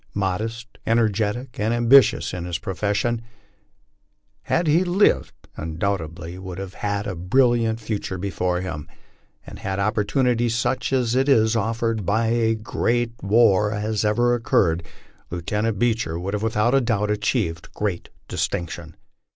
Modest, 0.15 0.79
energetic, 0.87 1.59
and 1.59 1.75
ambitious 1.75 2.33
in 2.33 2.47
Ins 2.47 2.57
profession, 2.57 3.21
had 4.45 4.65
he 4.65 4.83
lived 4.83 5.31
he 5.55 5.61
undoubtedly 5.61 6.39
would 6.39 6.57
have 6.57 6.73
had 6.73 7.05
a 7.05 7.13
bril 7.13 7.51
liant 7.55 7.79
future 7.79 8.17
before 8.17 8.61
him 8.61 8.89
and 9.45 9.59
had 9.59 9.79
opportunity 9.79 10.49
such 10.49 10.91
as 10.91 11.15
is 11.15 11.55
offered 11.55 12.03
by 12.03 12.29
a 12.29 12.55
great 12.55 13.09
LIFE 13.21 13.23
ON 13.25 13.29
THE 13.71 13.79
PLAINS. 13.79 14.03
rar 14.03 14.09
ever 14.09 14.31
have 14.31 14.41
occurred, 14.41 14.83
Lieutenant 15.29 15.77
Beecher 15.77 16.17
would 16.17 16.33
have 16.33 16.41
without 16.41 16.83
doubt 16.83 17.11
achieved 17.11 17.71
great 17.75 18.09
distinction. 18.27 18.95